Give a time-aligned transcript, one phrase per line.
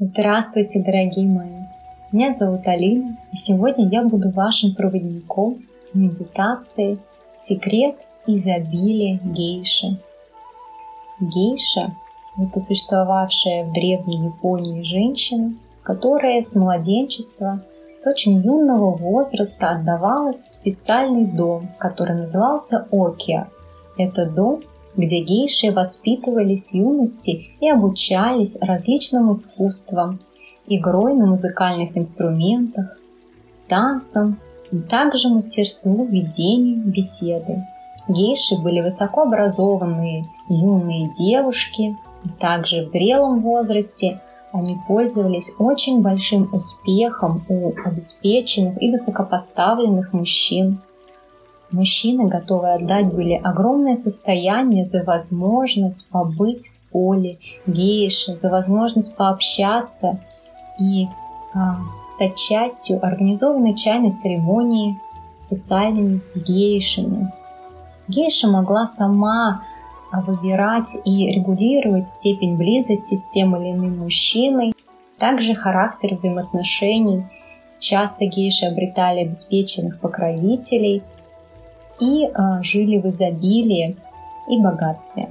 [0.00, 1.64] Здравствуйте, дорогие мои!
[2.12, 7.00] Меня зовут Алина, и сегодня я буду вашим проводником в медитации
[7.34, 9.98] «Секрет изобилия гейши».
[11.18, 11.96] Гейша–
[12.38, 17.60] это существовавшая в Древней Японии женщина, которая с младенчества,
[17.92, 23.48] с очень юного возраста отдавалась в специальный дом, который назывался Окия.
[23.96, 24.62] Это дом,
[24.98, 30.18] где гейши воспитывались юности и обучались различным искусствам,
[30.66, 32.98] игрой на музыкальных инструментах,
[33.68, 34.40] танцам
[34.72, 37.62] и также мастерству ведению беседы.
[38.08, 44.20] Гейши были высокообразованные юные девушки, и также в зрелом возрасте
[44.50, 50.80] они пользовались очень большим успехом у обеспеченных и высокопоставленных мужчин.
[51.70, 60.18] Мужчины готовы отдать были огромное состояние за возможность побыть в поле гейши, за возможность пообщаться
[60.80, 61.06] и
[61.54, 64.98] а, стать частью организованной чайной церемонии
[65.34, 67.32] специальными гейшами.
[68.08, 69.62] Гейша могла сама
[70.10, 74.72] а, выбирать и регулировать степень близости с тем или иным мужчиной,
[75.18, 77.26] также характер взаимоотношений.
[77.78, 81.02] Часто гейши обретали обеспеченных покровителей
[82.00, 83.96] и а, жили в изобилии
[84.48, 85.30] и богатстве.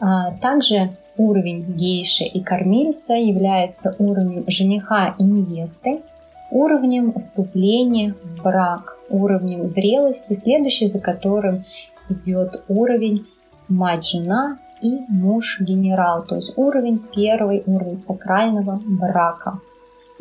[0.00, 6.02] А, также уровень гейши и кормильца является уровнем жениха и невесты,
[6.50, 11.64] уровнем вступления в брак, уровнем зрелости, следующий за которым
[12.08, 13.26] идет уровень
[13.68, 19.60] мать-жена и муж-генерал, то есть уровень первый, уровень сакрального брака.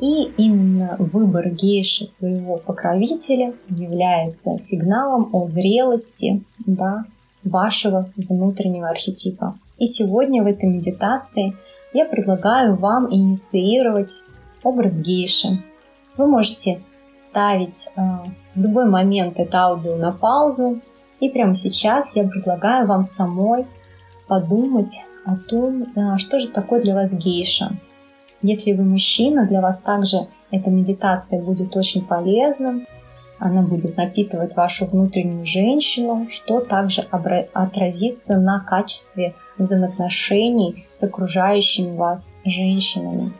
[0.00, 7.04] И именно выбор гейши своего покровителя является сигналом о зрелости да,
[7.42, 9.58] вашего внутреннего архетипа.
[9.78, 11.56] И сегодня в этой медитации
[11.92, 14.22] я предлагаю вам инициировать
[14.62, 15.62] образ гейши.
[16.16, 18.00] Вы можете ставить э,
[18.54, 20.80] в любой момент это аудио на паузу,
[21.20, 23.66] и прямо сейчас я предлагаю вам самой
[24.28, 27.76] подумать о том, э, что же такое для вас гейша.
[28.42, 32.86] Если вы мужчина, для вас также эта медитация будет очень полезным.
[33.40, 37.02] Она будет напитывать вашу внутреннюю женщину, что также
[37.52, 43.32] отразится на качестве взаимоотношений с окружающими вас женщинами.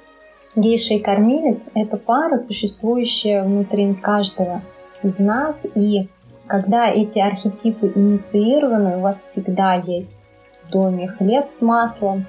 [0.54, 4.62] Гейша и кормилец– это пара, существующая внутри каждого
[5.02, 6.08] из нас, и
[6.46, 10.30] когда эти архетипы инициированы, у вас всегда есть
[10.64, 12.26] в доме хлеб с маслом,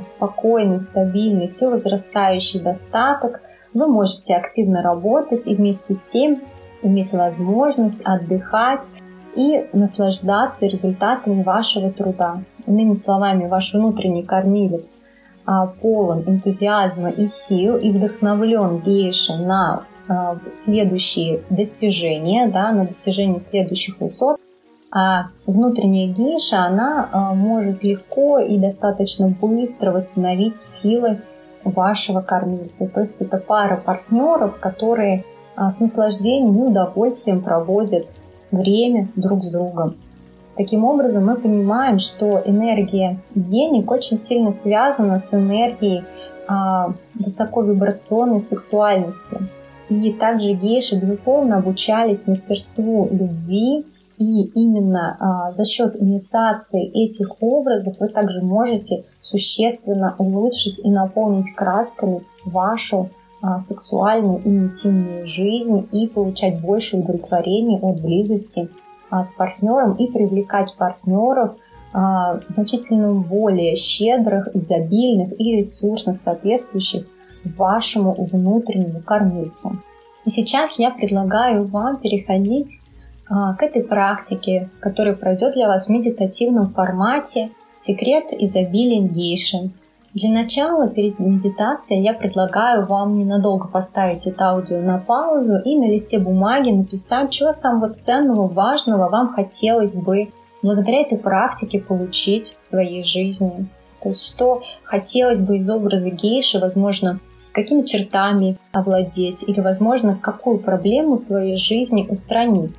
[0.00, 3.40] спокойный, стабильный, все возрастающий достаток,
[3.74, 6.42] вы можете активно работать и вместе с тем
[6.82, 8.88] иметь возможность отдыхать
[9.34, 12.42] и наслаждаться результатами вашего труда.
[12.66, 14.96] Иными словами, ваш внутренний кормилец
[15.46, 23.38] а, полон энтузиазма и сил и вдохновлен гейше на а, следующие достижения, да, на достижение
[23.38, 24.40] следующих высот,
[24.90, 31.20] а внутренняя гейша, она а, может легко и достаточно быстро восстановить силы
[31.62, 32.88] вашего кормильца.
[32.88, 35.24] То есть это пара партнеров, которые
[35.56, 38.14] а, с наслаждением и удовольствием проводят
[38.50, 39.96] время друг с другом.
[40.56, 46.02] Таким образом, мы понимаем, что энергия денег очень сильно связана с энергией
[47.14, 49.36] высоковибрационной сексуальности.
[49.90, 53.84] И также гейши, безусловно, обучались мастерству любви,
[54.18, 61.54] и именно а, за счет инициации этих образов вы также можете существенно улучшить и наполнить
[61.54, 68.68] красками вашу а, сексуальную и интимную жизнь и получать больше удовлетворения от близости
[69.10, 71.56] а, с партнером и привлекать партнеров
[71.90, 77.06] значительно более щедрых, изобильных и ресурсных, соответствующих
[77.44, 79.78] вашему внутреннему кормильцу.
[80.26, 82.82] И сейчас я предлагаю вам переходить
[83.28, 89.70] к этой практике, которая пройдет для вас в медитативном формате «Секрет изобилия гейши».
[90.14, 95.84] Для начала, перед медитацией, я предлагаю вам ненадолго поставить это аудио на паузу и на
[95.84, 100.32] листе бумаги написать, чего самого ценного, важного вам хотелось бы
[100.62, 103.68] благодаря этой практике получить в своей жизни.
[104.00, 107.20] То есть, что хотелось бы из образа гейши, возможно,
[107.52, 112.78] какими чертами овладеть или, возможно, какую проблему в своей жизни устранить.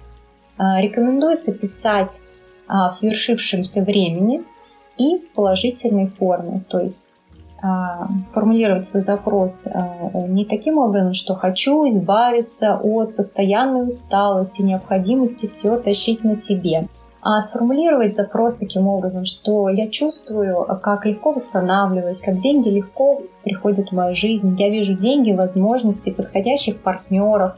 [0.60, 2.24] А, рекомендуется писать
[2.68, 4.44] а, в свершившемся времени
[4.98, 7.08] и в положительной форме, то есть
[7.62, 9.70] а, формулировать свой запрос
[10.28, 16.90] не таким образом, что хочу избавиться от постоянной усталости, необходимости все тащить на себе,
[17.22, 23.90] а сформулировать запрос таким образом, что я чувствую, как легко восстанавливаюсь, как деньги легко приходят
[23.90, 27.58] в мою жизнь, я вижу деньги, возможности, подходящих партнеров,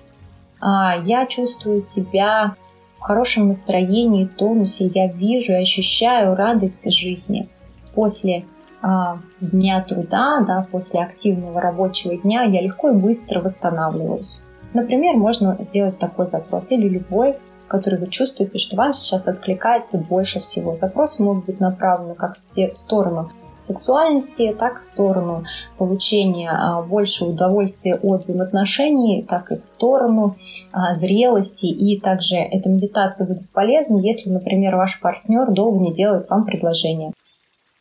[0.60, 2.56] а я чувствую себя
[3.02, 7.50] в хорошем настроении, тонусе, я вижу и ощущаю радость жизни.
[7.96, 8.46] После
[8.84, 14.44] а, дня труда, да, после активного рабочего дня я легко и быстро восстанавливаюсь.
[14.76, 17.38] Например, можно сделать такой запрос или любой,
[17.68, 20.76] который вы чувствуете, что вам сейчас откликается больше всего.
[20.76, 23.32] Запросы могут быть направлены как в сторону
[23.64, 25.44] сексуальности, так в сторону
[25.78, 30.36] получения а, больше удовольствия от взаимоотношений, так и в сторону
[30.72, 31.66] а, зрелости.
[31.66, 37.14] И также эта медитация будет полезна, если, например, ваш партнер долго не делает вам предложение.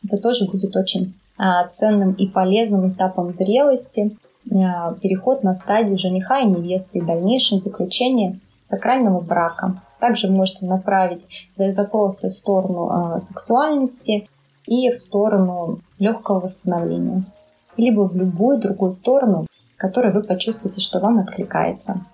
[0.03, 6.47] Это тоже будет очень а, ценным и полезным этапом зрелости, переход на стадию жениха и
[6.47, 9.83] невесты и дальнейшем заключение сакрального брака.
[9.99, 14.27] Также можете направить свои запросы в сторону сексуальности,
[14.71, 17.25] и в сторону легкого восстановления,
[17.75, 19.45] либо в любую другую сторону,
[19.75, 22.05] которой вы почувствуете, что вам откликается.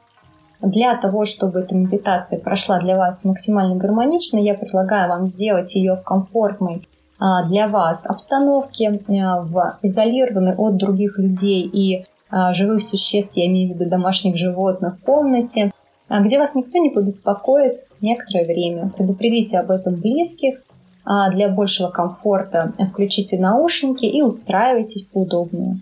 [0.60, 5.94] Для того, чтобы эта медитация прошла для вас максимально гармонично, я предлагаю вам сделать ее
[5.94, 6.88] в комфортной
[7.20, 13.46] а, для вас обстановке, а, в изолированной от других людей и а, живых существ, я
[13.46, 15.72] имею в виду домашних животных, комнате,
[16.10, 18.92] где вас никто не побеспокоит некоторое время.
[18.98, 20.64] Предупредите об этом близких,
[21.32, 25.80] для большего комфорта включите наушники и устраивайтесь поудобнее.